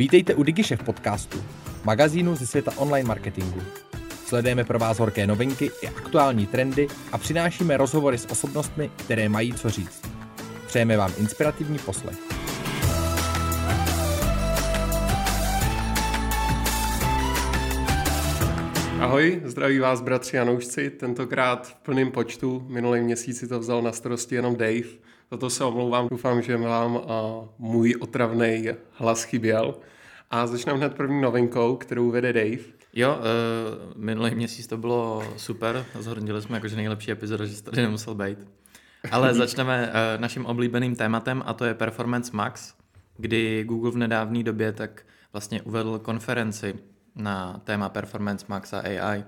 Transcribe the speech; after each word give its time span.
Vítejte 0.00 0.34
u 0.34 0.42
DigiShef 0.42 0.82
podcastu, 0.82 1.44
magazínu 1.84 2.36
ze 2.36 2.46
světa 2.46 2.72
online 2.76 3.08
marketingu. 3.08 3.60
Sledujeme 4.26 4.64
pro 4.64 4.78
vás 4.78 4.98
horké 4.98 5.26
novinky 5.26 5.70
i 5.82 5.88
aktuální 5.88 6.46
trendy 6.46 6.88
a 7.12 7.18
přinášíme 7.18 7.76
rozhovory 7.76 8.18
s 8.18 8.30
osobnostmi, 8.30 8.90
které 8.96 9.28
mají 9.28 9.52
co 9.52 9.70
říct. 9.70 10.02
Přejeme 10.66 10.96
vám 10.96 11.12
inspirativní 11.18 11.78
poslech. 11.78 12.18
Ahoj, 19.00 19.42
zdraví 19.44 19.78
vás 19.78 20.00
bratři 20.00 20.38
a 20.38 20.44
noužci, 20.44 20.90
tentokrát 20.90 21.66
v 21.66 21.74
plném 21.74 22.10
počtu. 22.10 22.66
Minulý 22.68 23.00
měsíci 23.00 23.48
to 23.48 23.58
vzal 23.58 23.82
na 23.82 23.92
starosti 23.92 24.34
jenom 24.34 24.56
Dave. 24.56 25.09
Toto 25.30 25.50
se 25.50 25.64
omlouvám, 25.64 26.08
doufám, 26.10 26.42
že 26.42 26.56
vám 26.56 26.94
uh, 26.96 27.02
můj 27.58 27.94
otravný 28.00 28.68
hlas 28.92 29.24
chyběl. 29.24 29.74
A 30.30 30.46
začneme 30.46 30.78
hned 30.78 30.94
první 30.94 31.20
novinkou, 31.20 31.76
kterou 31.76 32.10
vede 32.10 32.32
Dave. 32.32 32.62
Jo, 32.92 33.18
uh, 33.18 34.02
minulý 34.02 34.34
měsíc 34.34 34.66
to 34.66 34.76
bylo 34.76 35.24
super, 35.36 35.86
zhodnotili 35.98 36.42
jsme 36.42 36.56
jakože 36.56 36.76
nejlepší 36.76 37.10
epizoda, 37.10 37.44
že 37.44 37.56
jsi 37.56 37.62
tady 37.62 37.82
nemusel 37.82 38.14
být. 38.14 38.38
Ale 39.10 39.34
začneme 39.44 39.88
uh, 39.88 40.20
naším 40.20 40.46
oblíbeným 40.46 40.96
tématem 40.96 41.42
a 41.46 41.54
to 41.54 41.64
je 41.64 41.74
Performance 41.74 42.36
Max, 42.36 42.74
kdy 43.16 43.64
Google 43.64 43.90
v 43.90 43.96
nedávné 43.96 44.42
době 44.42 44.72
tak 44.72 45.02
vlastně 45.32 45.62
uvedl 45.62 45.98
konferenci 45.98 46.74
na 47.16 47.60
téma 47.64 47.88
Performance 47.88 48.46
Max 48.48 48.72
a 48.72 48.80
AI. 48.80 49.24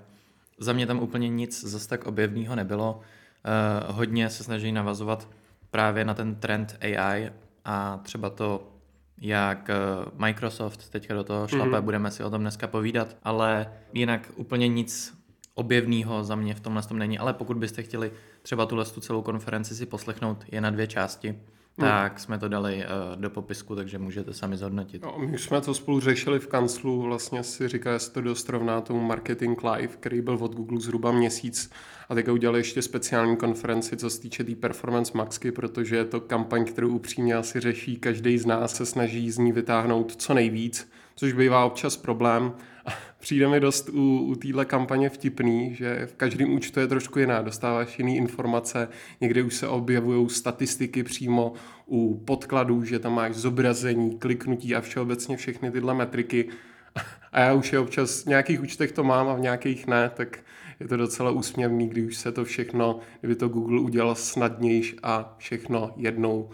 Za 0.59 0.73
mě 0.73 0.87
tam 0.87 0.99
úplně 0.99 1.29
nic 1.29 1.65
zase 1.65 1.89
tak 1.89 2.07
objevného 2.07 2.57
nebylo. 2.57 3.01
Uh, 3.01 3.97
hodně 3.97 4.31
se 4.31 4.45
snaží 4.45 4.73
navazovat 4.73 5.29
právě 5.73 6.05
na 6.05 6.15
ten 6.15 6.35
trend 6.35 6.79
AI 6.81 7.33
a 7.65 8.01
třeba 8.03 8.31
to, 8.31 8.73
jak 9.21 9.71
eh, 9.71 9.75
Microsoft 10.17 10.89
teďka 10.89 11.15
do 11.15 11.25
toho 11.25 11.49
šlape, 11.49 11.71
mm-hmm. 11.71 11.83
budeme 11.83 12.11
si 12.11 12.25
o 12.25 12.31
tom 12.31 12.41
dneska 12.41 12.67
povídat, 12.67 13.17
ale 13.23 13.73
jinak 13.93 14.33
úplně 14.37 14.69
nic 14.69 15.15
objevného 15.55 16.25
za 16.25 16.37
mě 16.37 16.55
v 16.55 16.61
tomhle 16.61 16.83
tom 16.83 16.99
není, 16.99 17.19
ale 17.19 17.33
pokud 17.33 17.57
byste 17.57 17.83
chtěli 17.83 18.13
třeba 18.43 18.67
tuhle 18.67 18.85
tu 18.85 19.01
celou 19.01 19.23
konferenci 19.23 19.75
si 19.75 19.87
poslechnout, 19.87 20.45
je 20.53 20.61
na 20.61 20.71
dvě 20.71 20.87
části, 20.87 21.39
Hmm. 21.79 21.89
tak 21.89 22.21
jsme 22.21 22.39
to 22.39 22.49
dali 22.49 22.77
uh, 22.77 23.21
do 23.21 23.31
popisku, 23.31 23.77
takže 23.77 23.99
můžete 23.99 24.35
sami 24.35 24.57
zhodnotit. 24.57 25.03
No, 25.03 25.15
my 25.19 25.39
jsme 25.39 25.61
to 25.61 25.75
spolu 25.75 26.01
řešili 26.01 26.39
v 26.39 26.47
kanclu, 26.47 27.03
vlastně 27.03 27.45
si 27.45 27.69
říká, 27.69 27.99
že 27.99 28.11
to 28.11 28.21
dost 28.21 28.49
rovná 28.49 28.81
tomu 28.81 29.01
Marketing 29.01 29.59
Live, 29.65 29.97
který 30.01 30.21
byl 30.21 30.39
od 30.41 30.55
Google 30.55 30.81
zhruba 30.81 31.13
měsíc 31.13 31.71
a 32.09 32.15
teďka 32.15 32.33
udělali 32.33 32.59
ještě 32.59 32.83
speciální 32.83 33.37
konferenci, 33.37 33.97
co 33.97 34.11
se 34.11 34.21
týče 34.21 34.45
té 34.45 34.47
tý 34.47 34.55
Performance 34.55 35.13
Maxky, 35.15 35.53
protože 35.53 35.97
je 35.97 36.05
to 36.05 36.21
kampaň, 36.21 36.65
kterou 36.65 36.89
upřímně 36.89 37.35
asi 37.35 37.61
řeší 37.61 37.97
každý 37.97 38.39
z 38.39 38.47
nás, 38.47 38.75
se 38.75 38.87
snaží 38.87 39.31
z 39.31 39.39
ní 39.39 39.53
vytáhnout 39.53 40.17
co 40.17 40.35
nejvíc, 40.35 40.91
což 41.15 41.33
bývá 41.33 41.65
občas 41.65 41.97
problém. 41.97 42.53
Přijde 43.21 43.49
mi 43.49 43.61
dost 43.61 43.89
u, 43.89 44.19
u 44.19 44.35
téhle 44.35 44.65
kampaně 44.65 45.09
vtipný, 45.09 45.75
že 45.75 46.07
v 46.07 46.15
každém 46.15 46.53
účtu 46.53 46.81
je 46.81 46.87
trošku 46.87 47.19
jiná. 47.19 47.43
Dostáváš 47.43 47.99
jiné 47.99 48.17
informace, 48.17 48.89
někde 49.21 49.43
už 49.43 49.55
se 49.55 49.69
objevují 49.69 50.29
statistiky 50.29 51.03
přímo 51.03 51.53
u 51.87 52.23
podkladů, 52.25 52.85
že 52.85 52.99
tam 52.99 53.15
máš 53.15 53.35
zobrazení, 53.35 54.19
kliknutí 54.19 54.75
a 54.75 54.81
všeobecně 54.81 55.37
všechny 55.37 55.71
tyhle 55.71 55.95
metriky. 55.95 56.49
A 57.33 57.41
já 57.41 57.53
už 57.53 57.73
je 57.73 57.79
občas 57.79 58.25
v 58.25 58.27
nějakých 58.27 58.63
účtech 58.63 58.93
to 58.93 59.05
mám 59.05 59.29
a 59.29 59.35
v 59.35 59.41
nějakých 59.41 59.87
ne, 59.87 60.11
tak 60.15 60.39
je 60.81 60.89
to 60.89 60.97
docela 60.97 61.31
úsměvný, 61.31 61.89
když 61.89 62.05
už 62.05 62.17
se 62.17 62.33
to 62.33 62.45
všechno, 62.45 62.99
kdyby 63.21 63.35
to 63.35 63.49
Google 63.49 63.81
udělal 63.81 64.15
snadnější 64.15 64.97
a 65.03 65.35
všechno 65.39 65.95
jednou 65.97 66.51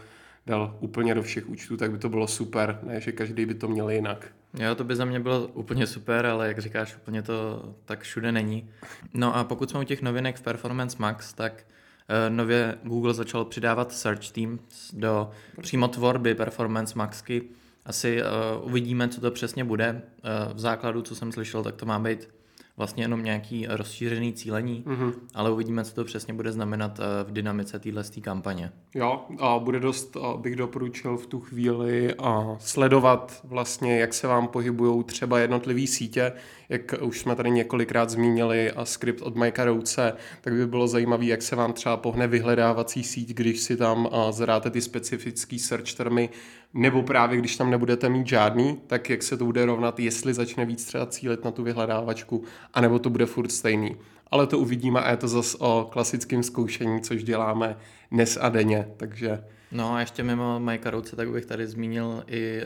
dal 0.47 0.77
úplně 0.81 1.15
do 1.15 1.23
všech 1.23 1.49
účtů, 1.49 1.77
tak 1.77 1.91
by 1.91 1.99
to 1.99 2.09
bylo 2.09 2.27
super, 2.27 2.79
ne, 2.83 3.01
že 3.01 3.13
každý 3.13 3.47
by 3.47 3.55
to 3.55 3.69
měl 3.69 3.91
jinak. 3.91 4.38
Jo, 4.59 4.75
to 4.75 4.85
by 4.85 4.97
za 4.97 5.05
mě 5.05 5.21
bylo 5.21 5.47
úplně 5.47 5.87
super, 5.87 6.27
ale 6.27 6.49
jak 6.49 6.59
říkáš, 6.59 6.97
úplně 6.97 7.23
to 7.23 7.65
tak 7.85 8.01
všude 8.01 8.33
není. 8.33 8.71
No 9.15 9.37
a 9.37 9.45
pokud 9.45 9.71
jsme 9.71 9.81
u 9.81 9.85
těch 9.85 10.03
novinek 10.03 10.37
v 10.37 10.43
Performance 10.43 10.97
Max, 10.99 11.33
tak 11.33 11.67
uh, 12.09 12.37
nově 12.37 12.79
Google 12.83 13.15
začal 13.15 13.45
přidávat 13.45 13.93
Search 13.93 14.31
Teams 14.31 14.95
do 14.95 15.31
přímo 15.63 15.89
tvorby 15.89 16.35
Performance 16.35 16.99
Maxky. 16.99 17.43
Asi 17.87 18.23
uh, 18.23 18.29
uvidíme, 18.67 19.09
co 19.09 19.21
to 19.21 19.31
přesně 19.31 19.65
bude. 19.65 19.91
Uh, 19.93 20.55
v 20.55 20.59
základu, 20.59 21.03
co 21.03 21.15
jsem 21.15 21.33
slyšel, 21.33 21.63
tak 21.63 21.77
to 21.77 21.87
má 21.87 21.99
být 21.99 22.29
vlastně 22.79 23.05
jenom 23.05 23.25
nějaký 23.25 23.67
rozšířený 23.69 24.33
cílení, 24.33 24.85
mm-hmm. 24.87 25.13
ale 25.35 25.51
uvidíme, 25.51 25.85
co 25.85 25.95
to 25.95 26.05
přesně 26.05 26.35
bude 26.35 26.53
znamenat 26.53 27.01
eh, 27.01 27.25
v 27.25 27.33
dynamice 27.33 27.79
téhle 27.79 28.05
kampaně. 28.21 28.73
Jo, 28.95 29.25
a 29.39 29.59
bude 29.59 29.81
dost, 29.81 30.17
bych 30.37 30.57
doporučil 30.57 31.17
v 31.17 31.27
tu 31.27 31.41
chvíli 31.41 32.15
sledovat 32.59 33.41
vlastně, 33.45 34.01
jak 34.01 34.15
se 34.15 34.27
vám 34.27 34.49
pohybují 34.49 35.05
třeba 35.05 35.39
jednotlivé 35.39 35.87
sítě, 35.87 36.33
jak 36.69 36.95
už 37.01 37.21
jsme 37.21 37.37
tady 37.37 37.51
několikrát 37.51 38.11
zmínili 38.11 38.71
a 38.73 38.85
skript 38.85 39.23
od 39.23 39.37
Mikea 39.37 39.65
Rouce, 39.65 40.13
tak 40.41 40.53
by 40.53 40.67
bylo 40.67 40.89
zajímavé, 40.89 41.25
jak 41.25 41.43
se 41.43 41.57
vám 41.57 41.73
třeba 41.73 41.97
pohne 41.97 42.27
vyhledávací 42.27 43.05
síť, 43.05 43.29
když 43.29 43.61
si 43.61 43.77
tam 43.77 44.09
zadáte 44.31 44.71
ty 44.71 44.81
specifické 44.81 45.59
search 45.59 45.95
termy, 45.95 46.31
nebo 46.75 47.03
právě 47.03 47.39
když 47.39 47.57
tam 47.57 47.71
nebudete 47.71 48.09
mít 48.09 48.27
žádný, 48.27 48.81
tak 48.87 49.11
jak 49.11 49.23
se 49.23 49.37
to 49.37 49.45
bude 49.45 49.67
rovnat, 49.67 50.01
jestli 50.01 50.35
začne 50.35 50.65
víc 50.65 50.85
třeba 50.85 51.07
cílit 51.07 51.45
na 51.45 51.51
tu 51.51 51.63
vyhledávačku, 51.63 52.45
anebo 52.75 52.99
to 52.99 53.11
bude 53.11 53.27
furt 53.27 53.53
stejný. 53.53 53.97
Ale 54.31 54.47
to 54.47 54.59
uvidíme 54.59 55.01
a 55.01 55.11
je 55.11 55.17
to 55.17 55.29
zase 55.29 55.59
o 55.59 55.89
klasickém 55.93 56.43
zkoušení, 56.43 57.01
což 57.01 57.25
děláme 57.25 57.77
dnes 58.11 58.39
a 58.41 58.49
denně, 58.49 58.89
takže 58.97 59.45
No 59.73 59.95
a 59.95 60.01
ještě 60.01 60.23
mimo 60.23 60.61
Majka 60.61 60.91
Rouce, 60.91 61.17
tak 61.17 61.31
bych 61.31 61.47
tady 61.47 61.67
zmínil 61.67 62.25
i 62.27 62.61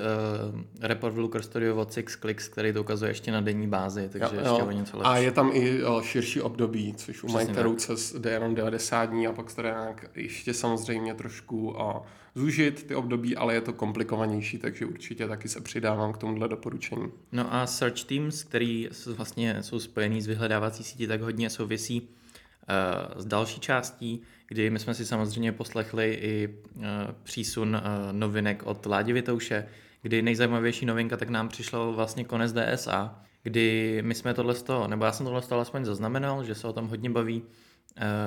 uh, 0.55 0.61
report 0.81 1.15
v 1.15 1.19
Looker 1.19 1.43
Studio 1.43 1.77
od 1.77 1.93
Six 1.93 2.17
Clicks, 2.17 2.49
který 2.49 2.73
to 2.73 2.81
ukazuje 2.81 3.11
ještě 3.11 3.33
na 3.33 3.41
denní 3.41 3.69
bázi, 3.69 4.09
takže 4.13 4.37
jo, 4.37 4.41
ještě 4.41 4.61
jo. 4.61 4.67
o 4.67 4.71
něco 4.71 4.97
lepší. 4.97 5.11
A 5.11 5.17
je 5.17 5.33
tam 5.33 5.51
i 5.53 5.85
o, 5.85 6.03
širší 6.03 6.41
období, 6.41 6.95
což 6.95 7.23
u 7.25 7.29
Majka 7.29 7.63
Rouce 7.63 7.93
jde 8.19 8.31
jenom 8.31 8.55
90 8.55 9.05
dní 9.07 9.27
a 9.27 9.33
pak 9.33 9.51
se 9.51 9.63
nějak 9.63 10.11
ještě 10.15 10.55
samozřejmě 10.55 11.15
trošku 11.15 11.75
o, 11.77 12.03
zúžit 12.35 12.87
ty 12.87 12.95
období, 12.95 13.37
ale 13.37 13.55
je 13.55 13.61
to 13.61 13.73
komplikovanější, 13.73 14.59
takže 14.59 14.87
určitě 14.87 15.29
taky 15.29 15.49
se 15.49 15.61
přidávám 15.61 16.13
k 16.13 16.19
tomuhle 16.19 16.49
doporučení. 16.49 17.07
No 17.33 17.55
a 17.55 17.67
Search 17.67 18.05
Teams, 18.05 18.43
který 18.43 18.89
vlastně 19.07 19.63
jsou 19.63 19.81
spojený 19.81 20.23
s 20.23 20.27
vyhledávací 20.27 20.85
sítí, 20.85 21.07
tak 21.07 21.21
hodně 21.21 21.51
souvisí 21.51 22.01
uh, 22.01 23.21
s 23.21 23.27
další 23.27 23.61
částí, 23.61 24.23
kdy 24.53 24.71
my 24.71 24.79
jsme 24.79 24.95
si 24.95 25.07
samozřejmě 25.07 25.53
poslechli 25.53 26.19
i 26.23 26.49
uh, 26.77 26.85
přísun 27.23 27.77
uh, 27.77 28.13
novinek 28.13 28.63
od 28.67 28.87
Ládi 28.87 29.13
Vitouše, 29.13 29.67
kdy 30.03 30.23
nejzajímavější 30.23 30.87
novinka 30.87 31.17
tak 31.17 31.29
nám 31.29 31.49
přišlo 31.49 31.93
vlastně 31.93 32.25
konec 32.25 32.53
DSA, 32.53 33.23
kdy 33.43 33.99
my 34.05 34.15
jsme 34.15 34.35
tohle 34.35 34.55
toho, 34.55 34.89
nebo 34.89 35.05
já 35.05 35.13
jsem 35.13 35.27
tohle 35.27 35.41
toho 35.41 35.55
alespoň 35.55 35.85
zaznamenal, 35.85 36.45
že 36.45 36.55
se 36.55 36.69
o 36.69 36.73
tom 36.73 36.89
hodně 36.89 37.11
baví. 37.11 37.43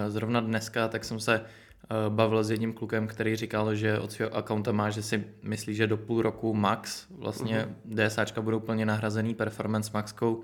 Zrovna 0.08 0.42
dneska 0.42 0.88
tak 0.88 1.04
jsem 1.04 1.20
se 1.20 1.42
bavil 2.10 2.44
s 2.44 2.52
jedním 2.52 2.74
klukem, 2.74 3.08
který 3.08 3.36
říkal, 3.36 3.76
že 3.76 4.00
od 4.00 4.12
svého 4.12 4.38
accounta 4.38 4.72
má, 4.72 4.90
že 4.90 5.02
si 5.02 5.24
myslí, 5.42 5.76
že 5.76 5.88
do 5.88 5.98
půl 5.98 6.22
roku 6.22 6.54
max 6.54 7.08
vlastně 7.10 7.68
uh-huh. 7.86 8.08
DSAčka 8.08 8.42
budou 8.42 8.60
plně 8.60 8.86
nahrazený 8.86 9.36
Performance 9.36 9.92
Maxkou. 9.94 10.44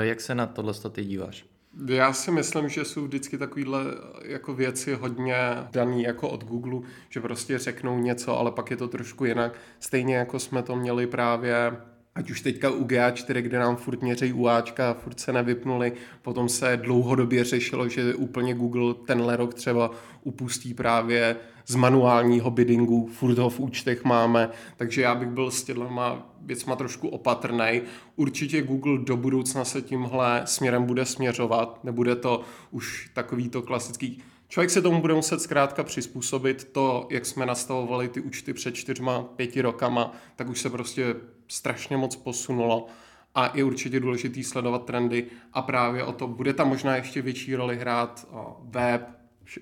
Jak 0.00 0.20
se 0.20 0.34
na 0.34 0.46
tohle 0.46 0.74
ty 0.92 1.04
díváš? 1.04 1.53
Já 1.86 2.12
si 2.12 2.30
myslím, 2.30 2.68
že 2.68 2.84
jsou 2.84 3.04
vždycky 3.04 3.38
takovýhle 3.38 3.84
jako 4.22 4.54
věci 4.54 4.94
hodně 4.94 5.36
daný 5.72 6.02
jako 6.02 6.28
od 6.28 6.44
Google, 6.44 6.80
že 7.08 7.20
prostě 7.20 7.58
řeknou 7.58 7.98
něco, 7.98 8.38
ale 8.38 8.52
pak 8.52 8.70
je 8.70 8.76
to 8.76 8.88
trošku 8.88 9.24
jinak. 9.24 9.52
Stejně 9.80 10.16
jako 10.16 10.38
jsme 10.38 10.62
to 10.62 10.76
měli 10.76 11.06
právě 11.06 11.76
ať 12.14 12.30
už 12.30 12.40
teďka 12.40 12.70
u 12.70 12.84
GA4, 12.84 13.42
kde 13.42 13.58
nám 13.58 13.76
furt 13.76 14.02
měří 14.02 14.32
UAčka 14.32 14.94
furt 14.94 15.20
se 15.20 15.32
nevypnuli, 15.32 15.92
potom 16.22 16.48
se 16.48 16.76
dlouhodobě 16.76 17.44
řešilo, 17.44 17.88
že 17.88 18.14
úplně 18.14 18.54
Google 18.54 18.94
tenhle 19.06 19.36
rok 19.36 19.54
třeba 19.54 19.90
upustí 20.22 20.74
právě 20.74 21.36
z 21.66 21.74
manuálního 21.74 22.50
biddingu, 22.50 23.06
furt 23.12 23.38
ho 23.38 23.50
v 23.50 23.60
účtech 23.60 24.04
máme, 24.04 24.50
takže 24.76 25.02
já 25.02 25.14
bych 25.14 25.28
byl 25.28 25.50
s 25.50 25.64
těma 25.64 26.34
věcma 26.40 26.76
trošku 26.76 27.08
opatrný. 27.08 27.82
Určitě 28.16 28.62
Google 28.62 28.98
do 28.98 29.16
budoucna 29.16 29.64
se 29.64 29.82
tímhle 29.82 30.42
směrem 30.44 30.84
bude 30.84 31.04
směřovat, 31.04 31.84
nebude 31.84 32.16
to 32.16 32.40
už 32.70 33.10
takový 33.14 33.48
to 33.48 33.62
klasický 33.62 34.22
Člověk 34.54 34.70
se 34.70 34.82
tomu 34.82 35.00
bude 35.00 35.14
muset 35.14 35.40
zkrátka 35.40 35.82
přizpůsobit. 35.82 36.64
To, 36.72 37.06
jak 37.10 37.26
jsme 37.26 37.46
nastavovali 37.46 38.08
ty 38.08 38.20
účty 38.20 38.52
před 38.52 38.74
čtyřma, 38.74 39.22
pěti 39.22 39.60
rokama, 39.60 40.12
tak 40.36 40.48
už 40.48 40.60
se 40.60 40.70
prostě 40.70 41.14
strašně 41.48 41.96
moc 41.96 42.16
posunulo 42.16 42.86
a 43.34 43.50
je 43.54 43.64
určitě 43.64 44.00
důležitý 44.00 44.44
sledovat 44.44 44.84
trendy 44.84 45.26
a 45.52 45.62
právě 45.62 46.04
o 46.04 46.12
to 46.12 46.28
bude 46.28 46.52
tam 46.52 46.68
možná 46.68 46.96
ještě 46.96 47.22
větší 47.22 47.54
roli 47.54 47.76
hrát 47.76 48.28
web, 48.62 49.08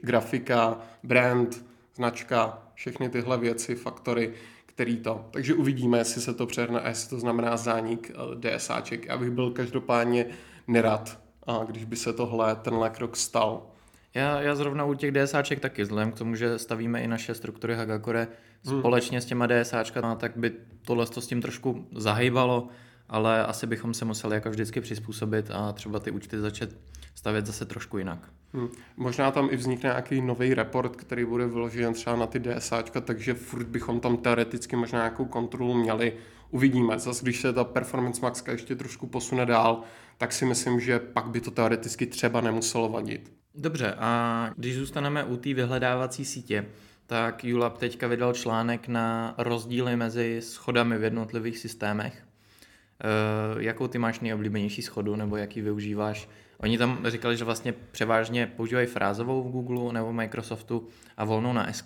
grafika, 0.03 0.79
brand, 1.03 1.65
značka, 1.95 2.63
všechny 2.75 3.09
tyhle 3.09 3.39
věci, 3.39 3.75
faktory, 3.75 4.33
který 4.67 4.97
to. 4.97 5.29
Takže 5.31 5.55
uvidíme, 5.55 5.99
jestli 5.99 6.21
se 6.21 6.35
to 6.35 6.47
přehne 6.47 6.81
a 6.81 6.89
jestli 6.89 7.11
to 7.11 7.21
znamená 7.21 7.57
zánik 7.57 8.13
eh, 8.15 8.57
DSAček. 8.57 9.07
Já 9.07 9.19
bych 9.19 9.31
byl 9.31 9.51
každopádně 9.51 10.27
nerad, 10.67 11.21
když 11.67 11.85
by 11.85 11.97
se 11.97 12.13
tohle, 12.13 12.57
tenhle 12.57 12.91
krok 12.91 13.17
stal. 13.17 13.72
Já, 14.15 14.41
já 14.41 14.55
zrovna 14.55 14.85
u 14.85 14.95
těch 14.95 15.13
DSAček 15.13 15.61
taky, 15.61 15.83
vzhledem 15.83 16.13
k 16.13 16.19
tomu, 16.19 16.35
že 16.35 16.59
stavíme 16.59 17.03
i 17.03 17.09
naše 17.09 17.35
struktury 17.35 17.75
Hagakore 17.75 18.29
hmm. 18.65 18.79
společně 18.79 19.21
s 19.21 19.25
těma 19.25 19.47
DSAčkama, 19.47 20.15
tak 20.15 20.37
by 20.37 20.53
tohle 20.85 21.07
to 21.07 21.21
s 21.21 21.27
tím 21.27 21.43
trošku 21.43 21.87
zahýbalo, 21.97 22.69
ale 23.09 23.47
asi 23.47 23.67
bychom 23.67 23.95
se 23.95 24.05
museli 24.05 24.35
jako 24.35 24.51
vždycky 24.51 24.81
přizpůsobit 24.81 25.51
a 25.51 25.73
třeba 25.73 26.01
ty 26.01 26.11
účty 26.11 26.41
začít 26.41 26.77
stavět 27.15 27.47
zase 27.47 27.65
trošku 27.65 27.99
jinak. 27.99 28.29
Hmm. 28.53 28.69
Možná 28.97 29.31
tam 29.31 29.49
i 29.51 29.57
vznikne 29.57 29.89
nějaký 29.89 30.21
nový 30.21 30.55
report, 30.55 30.97
který 30.97 31.25
bude 31.25 31.47
vyložen 31.47 31.95
třeba 31.95 32.17
na 32.17 32.27
ty 32.27 32.41
DSAčka, 32.41 33.01
takže 33.01 33.35
furt 33.35 33.67
bychom 33.67 34.01
tam 34.01 34.17
teoreticky 34.17 34.77
možná 34.77 34.99
nějakou 34.99 35.25
kontrolu 35.25 35.75
měli. 35.75 36.13
Uvidíme. 36.51 36.99
Zase, 36.99 37.23
když 37.23 37.41
se 37.41 37.53
ta 37.53 37.65
Performance 37.65 38.21
Max 38.23 38.45
ještě 38.51 38.77
trošku 38.77 39.07
posune 39.07 39.47
dál, 39.47 39.83
tak 40.19 40.33
si 40.33 40.47
myslím, 40.47 40.81
že 40.81 40.99
pak 40.99 41.27
by 41.27 41.41
to 41.41 41.51
teoreticky 41.51 42.07
třeba 42.07 42.41
nemuselo 42.41 42.89
vadit. 42.89 43.42
Dobře, 43.55 43.95
a 43.99 44.51
když 44.57 44.77
zůstaneme 44.77 45.25
u 45.25 45.37
té 45.37 45.55
vyhledávací 45.55 46.25
sítě, 46.25 46.67
tak 47.07 47.45
Julap 47.45 47.79
teďka 47.79 48.07
vydal 48.07 48.33
článek 48.33 48.89
na 48.89 49.35
rozdíly 49.39 49.97
mezi 49.97 50.41
schodami 50.43 50.99
v 50.99 51.03
jednotlivých 51.03 51.59
systémech. 51.59 52.25
E, 52.25 53.63
jakou 53.63 53.89
ty 53.89 53.99
máš 53.99 54.21
nejoblíbenější 54.21 54.83
schodu, 54.83 55.17
nebo 55.17 55.37
jaký 55.37 55.61
využíváš? 55.61 56.29
Oni 56.59 56.79
tam 56.79 57.05
říkali, 57.07 57.37
že 57.37 57.45
vlastně 57.45 57.75
převážně 57.91 58.47
používají 58.47 58.87
frázovou 58.87 59.43
v 59.43 59.51
Google 59.51 59.93
nebo 59.93 60.13
Microsoftu 60.13 60.89
a 61.17 61.25
volnou 61.25 61.53
na 61.53 61.73
s 61.73 61.85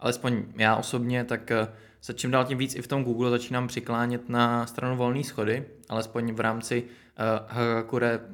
Alespoň 0.00 0.42
já 0.56 0.76
osobně, 0.76 1.24
tak 1.24 1.50
eh, 1.50 1.68
se 2.00 2.14
čím 2.14 2.30
dál 2.30 2.44
tím 2.44 2.58
víc 2.58 2.74
i 2.74 2.82
v 2.82 2.86
tom 2.86 3.04
Google 3.04 3.30
začínám 3.30 3.68
přiklánět 3.68 4.28
na 4.28 4.66
stranu 4.66 4.96
volné 4.96 5.24
schody, 5.24 5.64
alespoň 5.88 6.34
v 6.34 6.40
rámci 6.40 6.82
uh, 6.82 7.56
Hakure 7.56 8.18
uh, 8.18 8.32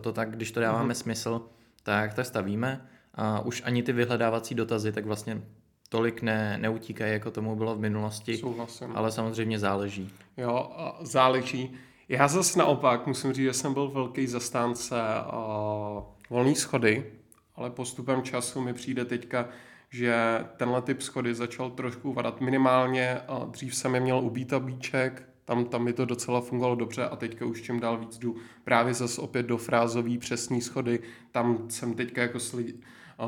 to 0.00 0.12
tak, 0.12 0.30
když 0.30 0.52
to 0.52 0.60
dáváme 0.60 0.94
mm-hmm. 0.94 1.02
smysl, 1.02 1.42
tak 1.82 2.14
to 2.14 2.24
stavíme 2.24 2.86
a 3.14 3.40
už 3.40 3.62
ani 3.64 3.82
ty 3.82 3.92
vyhledávací 3.92 4.54
dotazy 4.54 4.92
tak 4.92 5.06
vlastně 5.06 5.42
tolik 5.88 6.22
ne, 6.22 6.58
neutíkají, 6.60 7.12
jako 7.12 7.30
tomu 7.30 7.56
bylo 7.56 7.74
v 7.76 7.80
minulosti. 7.80 8.36
Souhlasím. 8.36 8.88
Ale 8.94 9.12
samozřejmě 9.12 9.58
záleží. 9.58 10.10
Jo, 10.36 10.70
záleží. 11.00 11.76
Já 12.08 12.28
zase 12.28 12.58
naopak 12.58 13.06
musím 13.06 13.32
říct, 13.32 13.44
že 13.44 13.52
jsem 13.52 13.74
byl 13.74 13.88
velký 13.88 14.26
zastánce 14.26 14.94
uh, 14.96 16.02
volné 16.30 16.54
schody, 16.54 17.12
ale 17.56 17.70
postupem 17.70 18.22
času 18.22 18.60
mi 18.60 18.72
přijde 18.72 19.04
teďka, 19.04 19.48
že 19.90 20.44
tenhle 20.56 20.82
typ 20.82 21.02
schody 21.02 21.34
začal 21.34 21.70
trošku 21.70 22.12
vadat 22.12 22.40
minimálně. 22.40 23.20
A 23.28 23.44
dřív 23.44 23.76
jsem 23.76 23.94
je 23.94 24.00
měl 24.00 24.18
u 24.18 24.30
Beta 24.30 24.60
Bíček, 24.60 25.29
tam, 25.50 25.64
tam 25.64 25.84
mi 25.84 25.92
to 25.92 26.04
docela 26.04 26.40
fungovalo 26.40 26.74
dobře 26.74 27.04
a 27.04 27.16
teďka 27.16 27.46
už 27.46 27.62
čím 27.62 27.80
dál 27.80 27.98
víc 27.98 28.18
jdu 28.18 28.36
právě 28.64 28.94
zase 28.94 29.20
opět 29.20 29.42
do 29.42 29.58
frázový 29.58 30.18
přesní 30.18 30.60
schody. 30.60 31.00
Tam 31.30 31.66
jsem 31.68 31.94
teďka 31.94 32.22
jako 32.22 32.40
sli, 32.40 32.74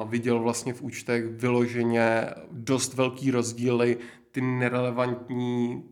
viděl 0.05 0.41
vlastně 0.41 0.75
v 0.75 0.83
účtech 0.83 1.25
vyloženě 1.25 2.27
dost 2.51 2.95
velký 2.95 3.31
rozdíly, 3.31 3.99
ty 4.31 4.41
nerelevantní 4.41 5.85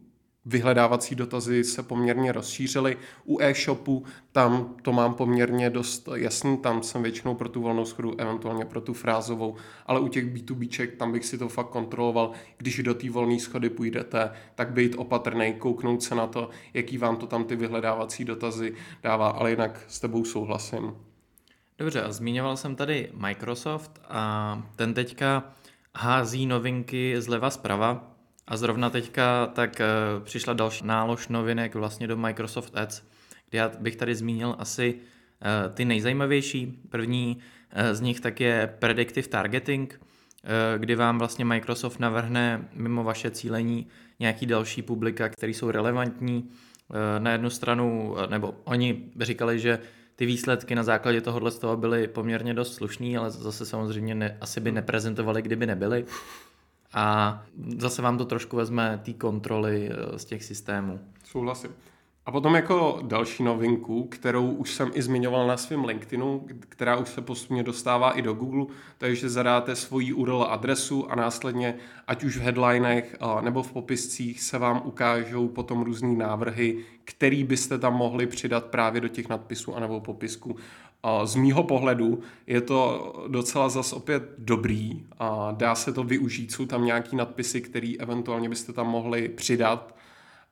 vyhledávací 0.44 1.14
dotazy 1.14 1.64
se 1.64 1.82
poměrně 1.82 2.32
rozšířily. 2.32 2.96
U 3.24 3.40
e-shopu 3.40 4.04
tam 4.32 4.76
to 4.82 4.92
mám 4.92 5.14
poměrně 5.14 5.70
dost 5.70 6.08
jasný, 6.14 6.58
tam 6.58 6.82
jsem 6.82 7.02
většinou 7.02 7.34
pro 7.34 7.48
tu 7.48 7.62
volnou 7.62 7.84
schodu, 7.84 8.20
eventuálně 8.20 8.64
pro 8.64 8.80
tu 8.80 8.92
frázovou, 8.92 9.56
ale 9.86 10.00
u 10.00 10.08
těch 10.08 10.34
B2Bček 10.34 10.96
tam 10.96 11.12
bych 11.12 11.24
si 11.24 11.38
to 11.38 11.48
fakt 11.48 11.68
kontroloval. 11.68 12.30
Když 12.56 12.82
do 12.82 12.94
té 12.94 13.10
volné 13.10 13.38
schody 13.38 13.70
půjdete, 13.70 14.30
tak 14.54 14.72
být 14.72 14.94
opatrný, 14.98 15.54
kouknout 15.54 16.02
se 16.02 16.14
na 16.14 16.26
to, 16.26 16.50
jaký 16.74 16.98
vám 16.98 17.16
to 17.16 17.26
tam 17.26 17.44
ty 17.44 17.56
vyhledávací 17.56 18.24
dotazy 18.24 18.74
dává, 19.02 19.28
ale 19.28 19.50
jinak 19.50 19.80
s 19.88 20.00
tebou 20.00 20.24
souhlasím. 20.24 20.94
Dobře, 21.78 22.02
a 22.02 22.12
zmiňoval 22.12 22.56
jsem 22.56 22.76
tady 22.76 23.10
Microsoft 23.14 24.00
a 24.08 24.62
ten 24.76 24.94
teďka 24.94 25.52
hází 25.94 26.46
novinky 26.46 27.20
zleva 27.20 27.50
zprava, 27.50 28.10
a 28.50 28.56
zrovna 28.56 28.90
teďka 28.90 29.46
tak 29.46 29.80
uh, 29.80 30.24
přišla 30.24 30.52
další 30.52 30.86
nálož 30.86 31.28
novinek 31.28 31.74
vlastně 31.74 32.06
do 32.06 32.16
Microsoft 32.16 32.76
Ads, 32.76 33.02
kde 33.50 33.58
já 33.58 33.68
bych 33.78 33.96
tady 33.96 34.14
zmínil 34.14 34.56
asi 34.58 34.94
uh, 34.94 35.74
ty 35.74 35.84
nejzajímavější. 35.84 36.78
První 36.88 37.36
uh, 37.36 37.94
z 37.94 38.00
nich 38.00 38.20
tak 38.20 38.40
je 38.40 38.74
Predictive 38.78 39.28
Targeting, 39.28 40.00
kdy 40.76 40.94
vám 40.94 41.18
vlastně 41.18 41.44
Microsoft 41.44 42.00
navrhne 42.00 42.68
mimo 42.72 43.04
vaše 43.04 43.30
cílení 43.30 43.86
nějaký 44.20 44.46
další 44.46 44.82
publika, 44.82 45.28
které 45.28 45.52
jsou 45.52 45.70
relevantní. 45.70 46.50
Na 47.18 47.32
jednu 47.32 47.50
stranu, 47.50 48.16
nebo 48.30 48.54
oni 48.64 49.04
říkali, 49.20 49.58
že 49.58 49.78
ty 50.16 50.26
výsledky 50.26 50.74
na 50.74 50.82
základě 50.82 51.20
tohohle 51.20 51.50
z 51.50 51.58
toho 51.58 51.76
byly 51.76 52.08
poměrně 52.08 52.54
dost 52.54 52.74
slušný, 52.74 53.16
ale 53.16 53.30
zase 53.30 53.66
samozřejmě 53.66 54.14
ne, 54.14 54.38
asi 54.40 54.60
by 54.60 54.72
neprezentovali, 54.72 55.42
kdyby 55.42 55.66
nebyly 55.66 56.04
a 56.92 57.42
zase 57.78 58.02
vám 58.02 58.18
to 58.18 58.24
trošku 58.24 58.56
vezme 58.56 59.00
té 59.04 59.12
kontroly 59.12 59.90
eh, 59.92 60.18
z 60.18 60.24
těch 60.24 60.44
systémů. 60.44 61.00
Souhlasím. 61.24 61.70
A 62.26 62.32
potom 62.32 62.54
jako 62.54 62.98
další 63.02 63.42
novinku, 63.42 64.04
kterou 64.04 64.50
už 64.50 64.74
jsem 64.74 64.90
i 64.94 65.02
zmiňoval 65.02 65.46
na 65.46 65.56
svém 65.56 65.84
LinkedInu, 65.84 66.46
která 66.68 66.96
už 66.96 67.08
se 67.08 67.20
postupně 67.20 67.62
dostává 67.62 68.12
i 68.12 68.22
do 68.22 68.34
Google, 68.34 68.66
to 68.98 69.06
je, 69.06 69.14
že 69.14 69.28
zadáte 69.28 69.76
svoji 69.76 70.12
URL 70.12 70.46
adresu 70.50 71.10
a 71.10 71.14
následně, 71.14 71.74
ať 72.06 72.24
už 72.24 72.36
v 72.36 72.40
headlinech 72.40 73.16
nebo 73.40 73.62
v 73.62 73.72
popiscích, 73.72 74.42
se 74.42 74.58
vám 74.58 74.82
ukážou 74.84 75.48
potom 75.48 75.82
různé 75.82 76.16
návrhy, 76.16 76.84
který 77.04 77.44
byste 77.44 77.78
tam 77.78 77.94
mohli 77.94 78.26
přidat 78.26 78.64
právě 78.64 79.00
do 79.00 79.08
těch 79.08 79.28
nadpisů 79.28 79.76
anebo 79.76 80.00
popisku. 80.00 80.56
Z 81.24 81.34
mýho 81.34 81.62
pohledu 81.62 82.20
je 82.46 82.60
to 82.60 83.12
docela 83.28 83.68
zas 83.68 83.92
opět 83.92 84.22
dobrý 84.38 85.06
a 85.18 85.52
dá 85.52 85.74
se 85.74 85.92
to 85.92 86.04
využít. 86.04 86.52
Jsou 86.52 86.66
tam 86.66 86.84
nějaký 86.84 87.16
nadpisy, 87.16 87.60
které 87.60 87.92
eventuálně 87.98 88.48
byste 88.48 88.72
tam 88.72 88.86
mohli 88.86 89.28
přidat, 89.28 89.96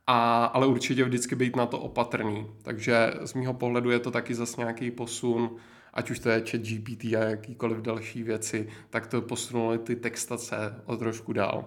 a, 0.07 0.45
ale 0.45 0.67
určitě 0.67 1.05
vždycky 1.05 1.35
být 1.35 1.57
na 1.57 1.67
to 1.67 1.79
opatrný. 1.79 2.47
Takže 2.63 3.13
z 3.25 3.35
mýho 3.35 3.55
pohledu 3.55 3.91
je 3.91 3.99
to 3.99 4.11
taky 4.11 4.35
zase 4.35 4.61
nějaký 4.61 4.91
posun, 4.91 5.57
ať 5.95 6.11
už 6.11 6.19
to 6.19 6.29
je 6.29 6.45
chat 6.51 6.61
GPT 6.61 7.05
a 7.05 7.19
jakýkoliv 7.19 7.79
další 7.79 8.23
věci, 8.23 8.69
tak 8.91 9.07
to 9.07 9.23
posunuli 9.23 9.79
ty 9.79 9.97
textace 9.97 10.83
o 10.85 10.97
trošku 10.97 11.33
dál. 11.33 11.65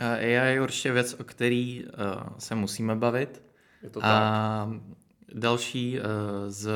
AI 0.00 0.54
je 0.54 0.62
určitě 0.62 0.92
věc, 0.92 1.16
o 1.20 1.24
který 1.24 1.84
uh, 1.84 1.90
se 2.38 2.54
musíme 2.54 2.96
bavit. 2.96 3.42
Je 3.82 3.90
to 3.90 4.00
a 4.02 4.02
tak. 4.02 4.82
Další 5.34 5.98
uh, 5.98 6.04
z 6.48 6.70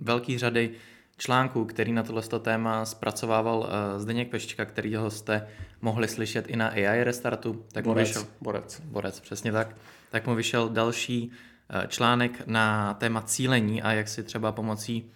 velké 0.00 0.38
řady 0.38 0.70
článků, 1.18 1.64
který 1.64 1.92
na 1.92 2.02
tohle 2.02 2.22
téma 2.22 2.84
zpracovával 2.84 3.58
uh, 3.58 4.00
Zdeněk 4.00 4.30
Peščka, 4.30 4.64
kterýho 4.64 5.10
jste 5.10 5.48
mohli 5.80 6.08
slyšet 6.08 6.48
i 6.48 6.56
na 6.56 6.68
AI 6.68 7.04
Restartu. 7.04 7.64
Tak 7.72 7.84
Borec. 7.84 8.08
Vyšel, 8.08 8.26
Borec. 8.40 8.80
Borec, 8.84 9.20
přesně 9.20 9.52
tak. 9.52 9.76
Tak 10.10 10.26
mu 10.26 10.34
vyšel 10.34 10.68
další 10.68 11.30
uh, 11.30 11.86
článek 11.86 12.46
na 12.46 12.94
téma 12.94 13.22
cílení 13.22 13.82
a 13.82 13.92
jak 13.92 14.08
si 14.08 14.22
třeba 14.22 14.52
pomocí 14.52 15.10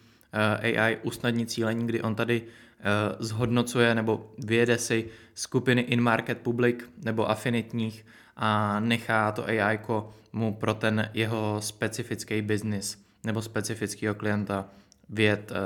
AI 0.63 0.99
usnadnit 1.03 1.51
cílení, 1.51 1.87
kdy 1.87 2.03
on 2.03 2.15
tady 2.15 2.41
uh, 2.43 2.49
zhodnocuje 3.19 3.95
nebo 3.95 4.35
vyjede 4.39 4.79
si 4.79 5.09
skupiny 5.35 5.81
in-market 5.81 6.39
public 6.39 6.77
nebo 7.05 7.31
afinitních 7.31 8.07
a 8.37 8.81
nechá 8.81 9.33
to 9.33 9.45
AI 9.45 9.79
mu 10.33 10.55
pro 10.55 10.75
ten 10.75 11.11
jeho 11.15 11.57
specifický 11.61 12.43
biznis 12.43 13.07
nebo 13.25 13.43
specifického 13.43 14.15
klienta 14.15 14.69
věd 15.09 15.51
uh, 15.51 15.57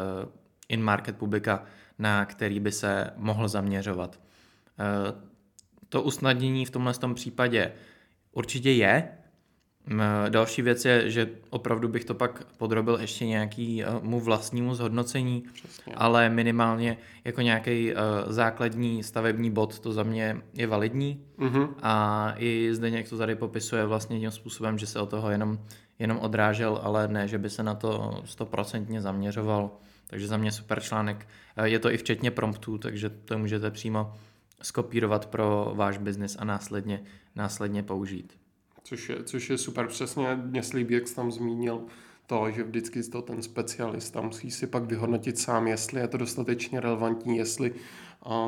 in-market 0.69 1.17
publika, 1.17 1.64
na 1.99 2.25
který 2.25 2.61
by 2.61 2.73
se 2.73 3.11
mohl 3.17 3.49
zaměřovat. 3.49 4.21
Uh, 4.21 5.19
to 5.88 6.02
usnadnění 6.02 6.67
v 6.67 6.71
tomhle 6.71 6.95
tom 6.95 7.14
případě 7.14 7.73
určitě 8.33 8.73
je. 8.73 9.09
Další 10.28 10.62
věc 10.62 10.85
je, 10.85 11.11
že 11.11 11.28
opravdu 11.50 11.88
bych 11.88 12.04
to 12.04 12.14
pak 12.14 12.44
podrobil 12.56 12.99
ještě 13.00 13.26
nějakému 13.26 14.20
vlastnímu 14.20 14.75
zhodnocení, 14.75 15.44
Přesně. 15.52 15.94
ale 15.97 16.28
minimálně 16.28 16.97
jako 17.25 17.40
nějaký 17.40 17.92
uh, 17.92 17.99
základní 18.26 19.02
stavební 19.02 19.50
bod 19.50 19.78
to 19.78 19.92
za 19.92 20.02
mě 20.02 20.37
je 20.54 20.66
validní 20.66 21.25
uh-huh. 21.38 21.68
a 21.82 22.35
i 22.37 22.68
zde 22.73 22.90
někdo 22.90 23.11
to 23.11 23.18
tady 23.18 23.35
popisuje 23.35 23.87
vlastně 23.87 24.20
tím 24.20 24.30
způsobem, 24.30 24.78
že 24.78 24.87
se 24.87 25.00
o 25.00 25.06
toho 25.06 25.30
jenom 25.30 25.59
jenom 26.00 26.18
odrážel, 26.18 26.80
ale 26.82 27.09
ne, 27.09 27.28
že 27.28 27.38
by 27.38 27.50
se 27.50 27.62
na 27.62 27.75
to 27.75 28.23
stoprocentně 28.25 29.00
zaměřoval. 29.00 29.70
Takže 30.06 30.26
za 30.26 30.37
mě 30.37 30.52
super 30.52 30.80
článek. 30.80 31.28
Eh, 31.56 31.68
je 31.68 31.78
to 31.78 31.92
i 31.92 31.97
včetně 31.97 32.30
promptů, 32.30 32.78
takže 32.78 33.11
to 33.11 33.38
můžete 33.38 33.70
přímo 33.70 34.14
skopírovat 34.62 35.26
pro 35.26 35.73
váš 35.75 35.99
biznis 35.99 36.37
a 36.38 36.44
následně, 36.44 37.02
následně 37.37 37.82
použít. 37.82 38.32
Což 38.90 39.09
je, 39.09 39.25
což 39.25 39.50
je 39.50 39.59
super. 39.59 39.87
Přesně 39.87 40.37
mě 40.37 40.62
jsi 40.62 40.87
tam 41.14 41.32
zmínil, 41.32 41.82
to, 42.26 42.50
že 42.50 42.62
vždycky 42.62 43.02
to 43.02 43.23
ten 43.23 43.42
specialista 43.42 44.20
musí 44.20 44.50
si 44.50 44.66
pak 44.66 44.82
vyhodnotit 44.82 45.38
sám, 45.38 45.66
jestli 45.66 46.00
je 46.00 46.09
to 46.09 46.16
dostatečně 46.16 46.80
relevantní, 46.80 47.37
jestli 47.37 47.75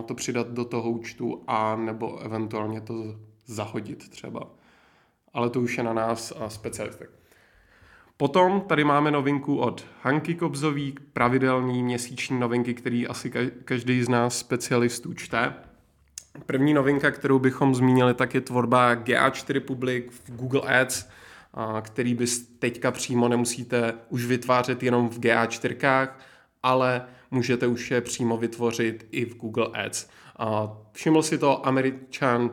to 0.07 0.15
přidat 0.15 0.49
do 0.49 0.65
toho 0.65 0.91
účtu 0.91 1.45
a 1.47 1.77
nebo 1.77 2.19
eventuálně 2.19 2.81
to 2.81 3.21
zahodit 3.47 4.09
třeba. 4.09 4.51
Ale 5.33 5.51
to 5.51 5.61
už 5.61 5.79
je 5.79 5.85
na 5.85 5.93
nás 5.93 6.33
a 6.39 6.49
specialistech. 6.49 7.11
Potom 8.17 8.61
tady 8.61 8.85
máme 8.85 9.11
novinku 9.11 9.59
od 9.59 9.87
Hanky 10.03 10.35
Kobzový, 10.35 10.95
pravidelný 11.13 11.83
měsíční 11.83 12.41
novinky, 12.41 12.75
který 12.75 13.07
asi 13.07 13.31
každý 13.65 14.03
z 14.03 14.09
nás 14.09 14.39
specialistů 14.39 15.15
čte. 15.15 15.55
První 16.47 16.75
novinka, 16.75 17.11
kterou 17.11 17.39
bychom 17.39 17.75
zmínili, 17.75 18.15
tak 18.15 18.35
je 18.35 18.41
tvorba 18.41 18.95
GA4 18.95 19.61
Public 19.61 20.05
v 20.25 20.37
Google 20.37 20.81
Ads, 20.81 21.09
který 21.81 22.15
bys 22.15 22.47
teďka 22.59 22.91
přímo 22.91 23.29
nemusíte 23.29 23.95
už 24.09 24.27
vytvářet 24.27 24.83
jenom 24.83 25.09
v 25.09 25.19
GA4, 25.19 26.09
ale 26.63 27.03
můžete 27.31 27.67
už 27.67 27.91
je 27.91 28.01
přímo 28.01 28.37
vytvořit 28.37 29.07
i 29.11 29.25
v 29.25 29.37
Google 29.37 29.69
Ads. 29.73 30.09
Všiml 30.93 31.23
si 31.23 31.39
to 31.39 31.67
američan 31.67 32.51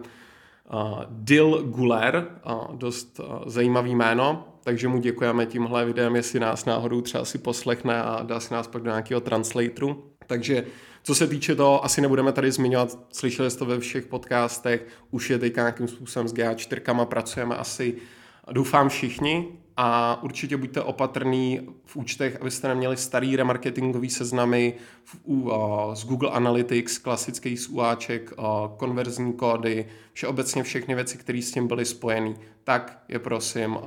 Dil 1.10 1.64
Guler, 1.64 2.28
dost 2.74 3.22
zajímavý 3.46 3.96
jméno, 3.96 4.48
takže 4.64 4.88
mu 4.88 5.00
děkujeme 5.00 5.46
tímhle 5.46 5.86
videem, 5.86 6.16
jestli 6.16 6.40
nás 6.40 6.66
náhodou 6.66 7.02
třeba 7.02 7.26
si 7.26 7.38
poslechne 7.38 8.04
a 8.04 8.24
dá 8.24 8.40
si 8.40 8.54
nás 8.54 8.68
pak 8.68 8.82
do 8.82 8.90
nějakého 8.90 9.22
translatoru. 9.22 10.04
Takže 10.28 10.66
co 11.04 11.16
se 11.16 11.28
týče 11.28 11.56
toho, 11.56 11.86
asi 11.86 12.02
nebudeme 12.02 12.32
tady 12.32 12.52
zmiňovat, 12.52 12.98
slyšeli 13.12 13.52
jste 13.52 13.60
to 13.60 13.66
ve 13.66 13.80
všech 13.80 14.06
podcastech, 14.06 14.88
už 15.12 15.30
je 15.30 15.40
teď 15.40 15.56
nějakým 15.56 15.88
způsobem 15.88 16.28
s 16.28 16.34
GA4 16.34 17.06
pracujeme 17.06 17.56
asi, 17.56 17.96
doufám 18.52 18.90
všichni, 18.90 19.48
a 19.82 20.20
určitě 20.24 20.58
buďte 20.58 20.82
opatrný 20.82 21.70
v 21.86 21.96
účtech, 21.96 22.38
abyste 22.42 22.68
neměli 22.68 22.98
starý 22.98 23.36
remarketingový 23.36 24.10
seznamy 24.10 24.74
v, 25.04 25.18
uh, 25.24 25.94
z 25.94 26.06
Google 26.06 26.30
Analytics, 26.30 26.98
klasický 26.98 27.56
úáček, 27.70 28.32
uh, 28.38 28.46
konverzní 28.78 29.34
kódy, 29.34 29.86
všeobecně 30.14 30.64
všechny 30.64 30.96
věci, 30.96 31.18
které 31.18 31.42
s 31.42 31.52
tím 31.52 31.68
byly 31.68 31.86
spojeny, 31.86 32.36
tak 32.64 33.04
je 33.08 33.20
prosím 33.20 33.76
uh, 33.76 33.82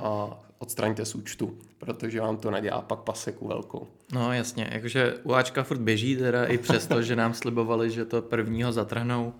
odstraňte 0.63 1.05
z 1.05 1.15
účtu, 1.15 1.57
protože 1.77 2.21
vám 2.21 2.37
to 2.37 2.51
nedělá 2.51 2.81
pak 2.81 2.99
paseku 2.99 3.47
velkou. 3.47 3.87
No 4.13 4.33
jasně, 4.33 4.69
jakože 4.71 5.13
UAčka 5.23 5.63
furt 5.63 5.77
běží 5.77 6.15
teda 6.15 6.45
i 6.45 6.57
přesto, 6.57 7.01
že 7.01 7.15
nám 7.15 7.33
slibovali, 7.33 7.91
že 7.91 8.05
to 8.05 8.21
prvního 8.21 8.71
zatrhnou, 8.71 9.33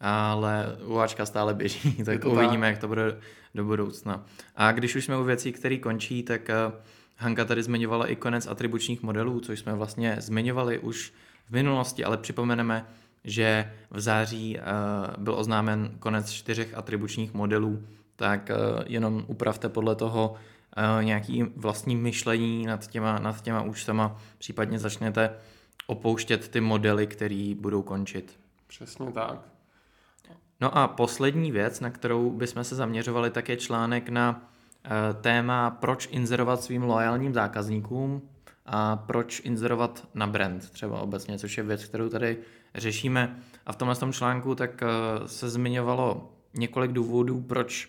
ale 0.00 0.76
UAčka 0.84 1.26
stále 1.26 1.54
běží, 1.54 1.92
tak 2.04 2.20
to 2.20 2.30
uvidíme, 2.30 2.66
tak. 2.66 2.70
jak 2.70 2.78
to 2.78 2.88
bude 2.88 3.18
do 3.54 3.64
budoucna. 3.64 4.26
A 4.56 4.72
když 4.72 4.96
už 4.96 5.04
jsme 5.04 5.18
u 5.18 5.24
věcí, 5.24 5.52
které 5.52 5.76
končí, 5.78 6.22
tak 6.22 6.50
eh, 6.50 6.72
Hanka 7.16 7.44
tady 7.44 7.62
zmiňovala 7.62 8.06
i 8.06 8.16
konec 8.16 8.46
atribučních 8.46 9.02
modelů, 9.02 9.40
což 9.40 9.58
jsme 9.58 9.74
vlastně 9.74 10.16
zmiňovali 10.18 10.78
už 10.78 11.12
v 11.48 11.50
minulosti, 11.50 12.04
ale 12.04 12.16
připomeneme, 12.16 12.86
že 13.24 13.72
v 13.90 14.00
září 14.00 14.58
uh, 14.58 15.24
byl 15.24 15.34
oznámen 15.34 15.90
konec 15.98 16.30
čtyřech 16.30 16.74
atribučních 16.74 17.34
modelů, 17.34 17.82
tak 18.16 18.50
uh, 18.50 18.82
jenom 18.86 19.24
upravte 19.26 19.68
podle 19.68 19.94
toho 19.94 20.34
nějaký 21.02 21.42
vlastní 21.42 21.96
myšlení 21.96 22.66
nad 22.66 22.86
těma, 22.86 23.18
nad 23.18 23.40
těma 23.40 23.62
účtama, 23.62 24.16
případně 24.38 24.78
začnete 24.78 25.30
opouštět 25.86 26.48
ty 26.48 26.60
modely, 26.60 27.06
které 27.06 27.54
budou 27.60 27.82
končit. 27.82 28.38
Přesně 28.66 29.12
tak. 29.12 29.38
No 30.60 30.78
a 30.78 30.88
poslední 30.88 31.52
věc, 31.52 31.80
na 31.80 31.90
kterou 31.90 32.30
bychom 32.30 32.64
se 32.64 32.74
zaměřovali, 32.74 33.30
tak 33.30 33.48
je 33.48 33.56
článek 33.56 34.08
na 34.08 34.30
uh, 34.84 35.20
téma, 35.20 35.70
proč 35.70 36.08
inzerovat 36.10 36.62
svým 36.62 36.82
loajálním 36.82 37.34
zákazníkům 37.34 38.22
a 38.66 38.96
proč 38.96 39.40
inzerovat 39.40 40.08
na 40.14 40.26
brand 40.26 40.70
třeba 40.70 41.00
obecně, 41.00 41.38
což 41.38 41.56
je 41.56 41.64
věc, 41.64 41.84
kterou 41.84 42.08
tady 42.08 42.38
řešíme. 42.74 43.38
A 43.66 43.72
v 43.72 43.76
tomhle 43.76 43.96
tom 43.96 44.12
článku 44.12 44.54
tak 44.54 44.82
uh, 44.82 45.26
se 45.26 45.48
zmiňovalo 45.50 46.32
několik 46.54 46.92
důvodů, 46.92 47.40
proč, 47.40 47.88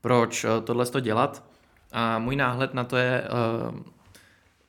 proč 0.00 0.46
tohle 0.64 0.86
to 0.86 1.00
dělat. 1.00 1.55
A 1.92 2.18
můj 2.18 2.36
náhled 2.36 2.74
na 2.74 2.84
to 2.84 2.96
je, 2.96 3.22
uh, 3.72 3.80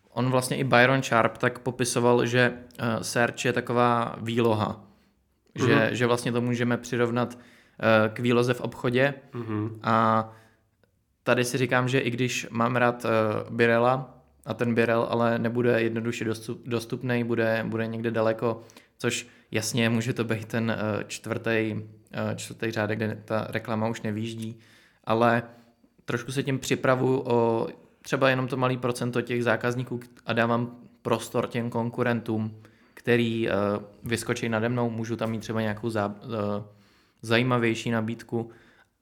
on 0.10 0.30
vlastně 0.30 0.58
i 0.58 0.64
Byron 0.64 1.04
Sharp 1.04 1.38
tak 1.38 1.60
popisoval, 1.60 2.26
že 2.26 2.54
uh, 2.54 3.02
search 3.02 3.46
je 3.46 3.54
taková 3.54 4.16
výloha, 4.22 4.84
že, 5.56 5.76
uh-huh. 5.76 5.90
že 5.92 6.06
vlastně 6.06 6.32
to 6.32 6.42
můžeme 6.42 6.78
přirovnat 6.78 7.34
uh, 7.36 8.14
k 8.14 8.20
výloze 8.20 8.54
v 8.54 8.62
obchodě 8.62 9.14
uh-huh. 9.34 9.80
a 9.84 10.30
tady 11.24 11.46
si 11.46 11.58
říkám, 11.58 11.88
že 11.88 12.00
i 12.00 12.12
když 12.12 12.48
mám 12.50 12.76
rád 12.76 13.06
uh, 13.06 13.56
Birela 13.56 14.18
a 14.46 14.54
ten 14.54 14.76
Birel 14.76 15.08
ale 15.10 15.40
nebude 15.40 15.82
jednoduše 15.82 16.26
dostup, 16.26 16.62
dostupný, 16.68 17.24
bude, 17.24 17.64
bude 17.68 17.88
někde 17.88 18.12
daleko, 18.12 18.62
což 18.98 19.28
jasně 19.52 19.90
může 19.90 20.14
to 20.14 20.24
být 20.24 20.46
ten 20.46 20.78
čtvrtý, 21.08 21.76
čtvrtý 22.36 22.72
řádek, 22.72 22.98
kde 22.98 23.22
ta 23.26 23.48
reklama 23.50 23.88
už 23.88 24.02
nevýjíždí, 24.02 24.60
ale 25.04 25.44
trošku 26.08 26.32
se 26.32 26.44
tím 26.44 26.60
připravu 26.60 27.24
o 27.26 27.68
třeba 28.02 28.30
jenom 28.30 28.48
to 28.48 28.58
malý 28.58 28.78
procento 28.78 29.22
těch 29.22 29.44
zákazníků 29.44 30.00
a 30.26 30.34
dávám 30.34 30.72
prostor 31.02 31.48
těm 31.48 31.70
konkurentům, 31.70 32.62
který 32.94 33.48
uh, 33.48 33.54
vyskočí 34.04 34.50
nade 34.50 34.70
mnou, 34.70 34.90
můžu 34.90 35.16
tam 35.16 35.32
mít 35.32 35.40
třeba 35.40 35.62
nějakou 35.62 35.90
zá, 35.90 36.08
uh, 36.08 36.34
zajímavější 37.22 37.92
nabídku 37.92 38.52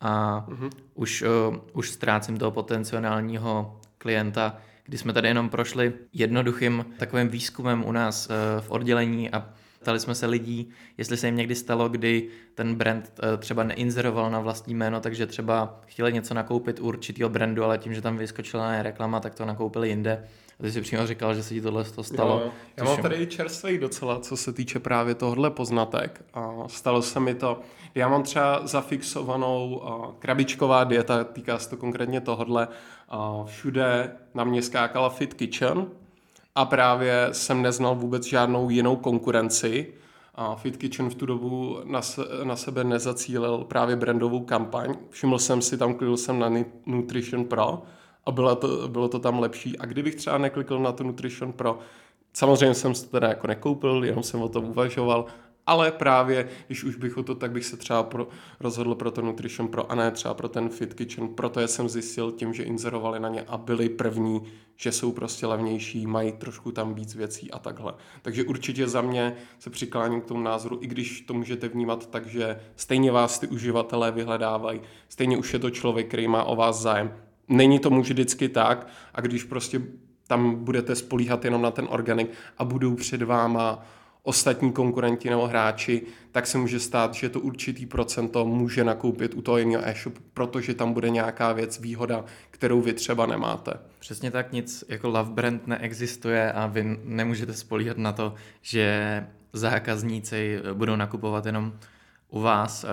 a 0.01 0.45
uh-huh. 0.49 0.69
už, 0.93 1.21
uh, 1.21 1.57
už 1.73 1.89
ztrácím 1.89 2.37
toho 2.37 2.51
potenciálního 2.51 3.79
klienta, 3.97 4.57
kdy 4.85 4.97
jsme 4.97 5.13
tady 5.13 5.27
jenom 5.27 5.49
prošli 5.49 5.93
jednoduchým 6.13 6.85
takovým 6.99 7.29
výzkumem 7.29 7.85
u 7.85 7.91
nás 7.91 8.29
uh, 8.29 8.61
v 8.61 8.71
oddělení 8.71 9.31
a 9.31 9.49
ptali 9.85 9.99
jsme 9.99 10.15
se 10.15 10.25
lidí, 10.25 10.69
jestli 10.97 11.17
se 11.17 11.27
jim 11.27 11.35
někdy 11.35 11.55
stalo, 11.55 11.89
kdy 11.89 12.27
ten 12.55 12.75
brand 12.75 13.11
uh, 13.23 13.37
třeba 13.37 13.63
neinzeroval 13.63 14.31
na 14.31 14.39
vlastní 14.39 14.73
jméno, 14.73 14.99
takže 14.99 15.27
třeba 15.27 15.79
chtěli 15.85 16.13
něco 16.13 16.33
nakoupit 16.33 16.79
u 16.79 16.83
určitého 16.83 17.29
brandu, 17.29 17.63
ale 17.63 17.77
tím, 17.77 17.93
že 17.93 18.01
tam 18.01 18.17
vyskočila 18.17 18.83
reklama, 18.83 19.19
tak 19.19 19.35
to 19.35 19.45
nakoupili 19.45 19.89
jinde 19.89 20.23
a 20.59 20.63
ty 20.63 20.71
jsi 20.71 20.81
přímo 20.81 21.07
říkal, 21.07 21.35
že 21.35 21.43
se 21.43 21.53
ti 21.53 21.61
tohle 21.61 21.83
to 21.83 22.03
stalo. 22.03 22.41
Jo, 22.45 22.51
já 22.77 22.83
mám 22.83 22.97
tady 22.97 23.27
čerstvý 23.27 23.77
docela, 23.77 24.19
co 24.19 24.37
se 24.37 24.53
týče 24.53 24.79
právě 24.79 25.15
tohohle 25.15 25.49
poznatek. 25.49 26.25
A 26.33 26.53
stalo 26.67 27.01
se 27.01 27.19
mi 27.19 27.35
to, 27.35 27.59
já 27.95 28.07
mám 28.07 28.23
třeba 28.23 28.67
zafixovanou 28.67 29.81
krabičková 30.19 30.83
dieta, 30.83 31.23
týká 31.23 31.59
se 31.59 31.69
to 31.69 31.77
konkrétně 31.77 32.21
tohohle. 32.21 32.67
A 33.09 33.43
všude 33.45 34.11
na 34.33 34.43
mě 34.43 34.61
skákala 34.61 35.09
Fit 35.09 35.33
Kitchen 35.33 35.87
a 36.55 36.65
právě 36.65 37.29
jsem 37.31 37.61
neznal 37.61 37.95
vůbec 37.95 38.23
žádnou 38.23 38.69
jinou 38.69 38.95
konkurenci. 38.95 39.93
A 40.35 40.55
Fit 40.55 40.77
Kitchen 40.77 41.09
v 41.09 41.15
tu 41.15 41.25
dobu 41.25 41.79
na, 41.83 42.01
se, 42.01 42.21
na 42.43 42.55
sebe 42.55 42.83
nezacílil 42.83 43.57
právě 43.57 43.95
brandovou 43.95 44.39
kampaň. 44.39 44.95
Všiml 45.09 45.39
jsem 45.39 45.61
si, 45.61 45.77
tam 45.77 45.93
klikl 45.93 46.17
jsem 46.17 46.39
na 46.39 46.51
Nutrition 46.85 47.45
Pro 47.45 47.83
a 48.25 48.31
bylo 48.31 48.55
to, 48.55 48.87
bylo 48.87 49.07
to 49.07 49.19
tam 49.19 49.39
lepší. 49.39 49.77
A 49.77 49.85
kdybych 49.85 50.15
třeba 50.15 50.37
neklikl 50.37 50.79
na 50.79 50.91
to 50.91 51.03
Nutrition 51.03 51.53
Pro, 51.53 51.79
samozřejmě 52.33 52.73
jsem 52.75 52.93
to 52.93 53.01
teda 53.01 53.27
jako 53.27 53.47
nekoupil, 53.47 54.05
jenom 54.05 54.23
jsem 54.23 54.41
o 54.41 54.49
tom 54.49 54.65
uvažoval, 54.65 55.25
ale 55.67 55.91
právě, 55.91 56.47
když 56.67 56.83
už 56.83 56.95
bych 56.95 57.17
o 57.17 57.23
to, 57.23 57.35
tak 57.35 57.51
bych 57.51 57.65
se 57.65 57.77
třeba 57.77 58.03
pro, 58.03 58.27
rozhodl 58.59 58.95
pro 58.95 59.11
to 59.11 59.21
Nutrition 59.21 59.67
Pro 59.67 59.91
a 59.91 59.95
ne 59.95 60.11
třeba 60.11 60.33
pro 60.33 60.49
ten 60.49 60.69
Fit 60.69 60.93
Kitchen, 60.93 61.27
proto 61.27 61.67
jsem 61.67 61.89
zjistil 61.89 62.31
tím, 62.31 62.53
že 62.53 62.63
inzerovali 62.63 63.19
na 63.19 63.29
ně 63.29 63.41
a 63.47 63.57
byli 63.57 63.89
první, 63.89 64.41
že 64.75 64.91
jsou 64.91 65.11
prostě 65.11 65.47
levnější, 65.47 66.07
mají 66.07 66.31
trošku 66.31 66.71
tam 66.71 66.93
víc 66.93 67.15
věcí 67.15 67.51
a 67.51 67.59
takhle. 67.59 67.93
Takže 68.21 68.43
určitě 68.43 68.87
za 68.87 69.01
mě 69.01 69.35
se 69.59 69.69
přikláním 69.69 70.21
k 70.21 70.25
tomu 70.25 70.41
názoru, 70.41 70.79
i 70.81 70.87
když 70.87 71.21
to 71.21 71.33
můžete 71.33 71.67
vnímat 71.67 72.09
tak, 72.09 72.25
že 72.25 72.59
stejně 72.75 73.11
vás 73.11 73.39
ty 73.39 73.47
uživatelé 73.47 74.11
vyhledávají, 74.11 74.81
stejně 75.09 75.37
už 75.37 75.53
je 75.53 75.59
to 75.59 75.69
člověk, 75.69 76.07
který 76.07 76.27
má 76.27 76.43
o 76.43 76.55
vás 76.55 76.81
zájem, 76.81 77.13
Není 77.47 77.79
tomu 77.79 78.01
vždycky 78.01 78.49
tak 78.49 78.87
a 79.13 79.21
když 79.21 79.43
prostě 79.43 79.81
tam 80.27 80.55
budete 80.63 80.95
spolíhat 80.95 81.45
jenom 81.45 81.61
na 81.61 81.71
ten 81.71 81.87
organik 81.89 82.31
a 82.57 82.65
budou 82.65 82.95
před 82.95 83.21
váma 83.21 83.85
ostatní 84.25 84.71
konkurenti 84.71 85.29
nebo 85.29 85.47
hráči, 85.47 86.01
tak 86.31 86.47
se 86.47 86.57
může 86.57 86.79
stát, 86.79 87.13
že 87.13 87.29
to 87.29 87.39
určitý 87.39 87.85
procento 87.85 88.45
může 88.45 88.83
nakoupit 88.83 89.33
u 89.33 89.41
toho 89.41 89.57
jiného 89.57 89.87
e-shopu, 89.87 90.21
protože 90.33 90.73
tam 90.73 90.93
bude 90.93 91.09
nějaká 91.09 91.53
věc, 91.53 91.79
výhoda, 91.79 92.25
kterou 92.51 92.81
vy 92.81 92.93
třeba 92.93 93.25
nemáte. 93.25 93.73
Přesně 93.99 94.31
tak, 94.31 94.51
nic 94.51 94.83
jako 94.89 95.09
love 95.09 95.31
brand 95.31 95.67
neexistuje 95.67 96.51
a 96.51 96.67
vy 96.67 96.97
nemůžete 97.03 97.53
spolíhat 97.53 97.97
na 97.97 98.11
to, 98.11 98.33
že 98.61 99.27
zákazníci 99.53 100.59
budou 100.73 100.95
nakupovat 100.95 101.45
jenom 101.45 101.73
u 102.29 102.39
vás. 102.39 102.83
Eh, 102.83 102.87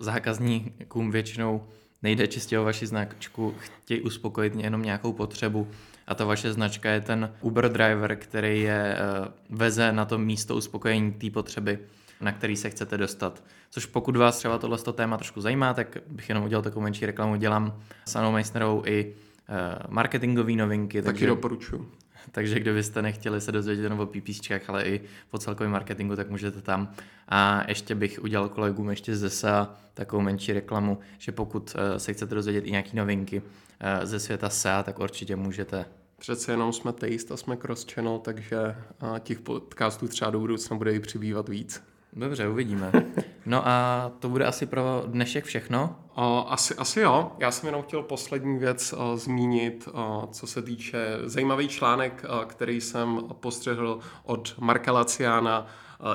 zákazníkům 0.00 1.10
většinou 1.10 1.66
nejde 2.02 2.26
čistě 2.26 2.58
o 2.58 2.64
vaši 2.64 2.86
značku, 2.86 3.54
chtějí 3.58 4.00
uspokojit 4.00 4.54
jenom 4.56 4.82
nějakou 4.82 5.12
potřebu 5.12 5.68
a 6.06 6.14
ta 6.14 6.24
vaše 6.24 6.52
značka 6.52 6.90
je 6.90 7.00
ten 7.00 7.32
Uber 7.40 7.72
driver, 7.72 8.16
který 8.16 8.62
je 8.62 8.96
eh, 8.98 9.28
veze 9.50 9.92
na 9.92 10.04
to 10.04 10.18
místo 10.18 10.56
uspokojení 10.56 11.12
té 11.12 11.30
potřeby, 11.30 11.78
na 12.20 12.32
který 12.32 12.56
se 12.56 12.70
chcete 12.70 12.98
dostat. 12.98 13.42
Což 13.70 13.86
pokud 13.86 14.16
vás 14.16 14.38
třeba 14.38 14.58
tohle 14.58 14.78
téma 14.78 15.16
trošku 15.16 15.40
zajímá, 15.40 15.74
tak 15.74 15.98
bych 16.06 16.28
jenom 16.28 16.44
udělal 16.44 16.62
takovou 16.62 16.82
menší 16.82 17.06
reklamu. 17.06 17.36
Dělám 17.36 17.80
s 18.04 18.16
Anou 18.16 18.32
Meissnerovou 18.32 18.82
i 18.86 19.12
eh, 19.48 19.78
marketingové 19.88 20.52
novinky. 20.52 21.02
Taky 21.02 21.06
takže, 21.06 21.26
doporučuji. 21.26 21.92
takže 22.32 22.60
kdybyste 22.60 23.02
nechtěli 23.02 23.40
se 23.40 23.52
dozvědět 23.52 23.82
jenom 23.82 24.00
o 24.00 24.06
PPCčkách, 24.06 24.70
ale 24.70 24.84
i 24.84 25.00
o 25.30 25.38
celkovém 25.38 25.72
marketingu, 25.72 26.16
tak 26.16 26.30
můžete 26.30 26.62
tam. 26.62 26.92
A 27.28 27.64
ještě 27.68 27.94
bych 27.94 28.22
udělal 28.22 28.48
kolegům 28.48 28.90
ještě 28.90 29.16
ze 29.16 29.30
SEA 29.30 29.76
takovou 29.94 30.22
menší 30.22 30.52
reklamu, 30.52 30.98
že 31.18 31.32
pokud 31.32 31.76
eh, 31.78 31.98
se 32.00 32.12
chcete 32.12 32.34
dozvědět 32.34 32.64
i 32.64 32.70
nějaké 32.70 32.96
novinky 32.96 33.42
eh, 33.80 34.06
ze 34.06 34.20
světa 34.20 34.50
SEA, 34.50 34.82
tak 34.82 34.98
určitě 34.98 35.36
můžete. 35.36 35.84
Přece 36.18 36.52
jenom 36.52 36.72
jsme 36.72 36.92
taste 36.92 37.34
a 37.34 37.36
jsme 37.36 37.56
cross-channel, 37.56 38.18
takže 38.18 38.76
těch 39.18 39.40
podcastů 39.40 40.08
třeba 40.08 40.30
do 40.30 40.40
budoucna 40.40 40.76
bude 40.76 40.92
i 40.92 41.00
přibývat 41.00 41.48
víc. 41.48 41.82
Dobře, 42.16 42.48
uvidíme. 42.48 42.92
No 43.48 43.68
a 43.68 44.10
to 44.18 44.28
bude 44.28 44.44
asi 44.46 44.66
pro 44.66 45.02
dnešek 45.06 45.44
všechno? 45.44 45.96
Asi, 46.46 46.74
asi 46.74 47.00
jo. 47.00 47.32
Já 47.38 47.50
jsem 47.50 47.66
jenom 47.66 47.82
chtěl 47.82 48.02
poslední 48.02 48.58
věc 48.58 48.94
zmínit, 49.14 49.88
co 50.30 50.46
se 50.46 50.62
týče 50.62 51.18
zajímavý 51.24 51.68
článek, 51.68 52.24
který 52.46 52.80
jsem 52.80 53.22
postřehl 53.40 53.98
od 54.24 54.54
Marka 54.58 54.92
Laciana, 54.92 55.66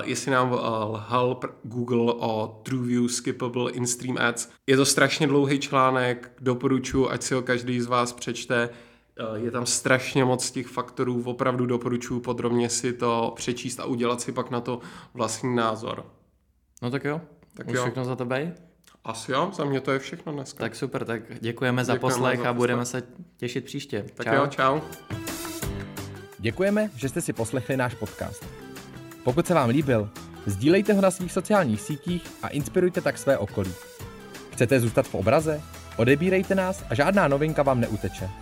jestli 0.04 0.30
nám 0.30 0.52
lhal 0.90 1.40
Google 1.62 2.12
o 2.12 2.60
TrueView 2.62 3.06
Skippable 3.08 3.70
In-Stream 3.72 4.16
Ads. 4.20 4.48
Je 4.66 4.76
to 4.76 4.86
strašně 4.86 5.26
dlouhý 5.26 5.58
článek, 5.58 6.32
doporučuji, 6.40 7.10
ať 7.10 7.22
si 7.22 7.34
ho 7.34 7.42
každý 7.42 7.80
z 7.80 7.86
vás 7.86 8.12
přečte. 8.12 8.68
Je 9.34 9.50
tam 9.50 9.66
strašně 9.66 10.24
moc 10.24 10.50
těch 10.50 10.66
faktorů, 10.66 11.22
opravdu 11.24 11.66
doporučuji 11.66 12.20
podrobně 12.20 12.68
si 12.68 12.92
to 12.92 13.32
přečíst 13.36 13.80
a 13.80 13.84
udělat 13.84 14.20
si 14.20 14.32
pak 14.32 14.50
na 14.50 14.60
to 14.60 14.80
vlastní 15.14 15.56
názor. 15.56 16.06
No 16.82 16.90
tak 16.90 17.04
jo, 17.04 17.20
tak 17.54 17.68
Už 17.68 17.74
jo. 17.74 17.82
všechno 17.82 18.04
za 18.04 18.16
tebe? 18.16 18.54
Asi 19.04 19.32
jo, 19.32 19.50
za 19.54 19.64
mě 19.64 19.80
to 19.80 19.90
je 19.90 19.98
všechno 19.98 20.32
dneska. 20.32 20.58
Tak 20.58 20.76
super, 20.76 21.04
tak 21.04 21.22
děkujeme 21.40 21.84
za 21.84 21.92
děkujeme 21.92 22.14
poslech 22.14 22.40
za 22.40 22.48
a 22.48 22.52
budeme 22.52 22.84
se 22.84 23.02
těšit 23.36 23.64
příště. 23.64 24.06
Tak 24.14 24.26
čau. 24.26 24.34
jo, 24.34 24.46
čau. 24.46 24.80
Děkujeme, 26.38 26.90
že 26.96 27.08
jste 27.08 27.20
si 27.20 27.32
poslechli 27.32 27.76
náš 27.76 27.94
podcast. 27.94 28.46
Pokud 29.24 29.46
se 29.46 29.54
vám 29.54 29.68
líbil, 29.68 30.10
sdílejte 30.46 30.92
ho 30.92 31.00
na 31.00 31.10
svých 31.10 31.32
sociálních 31.32 31.80
sítích 31.80 32.26
a 32.42 32.48
inspirujte 32.48 33.00
tak 33.00 33.18
své 33.18 33.38
okolí. 33.38 33.74
Chcete 34.52 34.80
zůstat 34.80 35.06
v 35.06 35.14
obraze? 35.14 35.60
Odebírejte 35.96 36.54
nás 36.54 36.84
a 36.90 36.94
žádná 36.94 37.28
novinka 37.28 37.62
vám 37.62 37.80
neuteče. 37.80 38.41